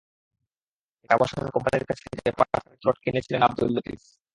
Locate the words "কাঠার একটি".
2.53-2.77